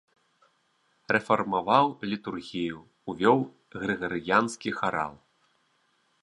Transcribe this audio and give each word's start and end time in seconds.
Рэфармаваў 1.15 1.85
літургію, 2.13 2.77
увёў 3.13 3.39
грыгарыянскі 3.83 4.69
харал. 4.81 5.13